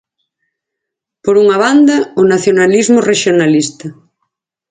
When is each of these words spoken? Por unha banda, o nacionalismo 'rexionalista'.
Por 1.23 1.35
unha 1.43 1.57
banda, 1.63 1.97
o 2.21 2.23
nacionalismo 2.33 2.99
'rexionalista'. 3.05 3.91